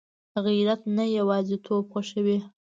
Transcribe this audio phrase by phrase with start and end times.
[0.45, 2.37] غیرت نه یوازېتوب خوښوي